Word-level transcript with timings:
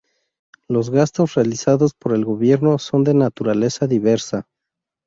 Los 0.67 0.89
gastos 0.89 1.35
realizados 1.35 1.93
por 1.93 2.13
el 2.15 2.25
gobierno 2.25 2.79
son 2.79 3.03
de 3.03 3.13
naturaleza 3.13 3.85
diversa. 3.85 4.47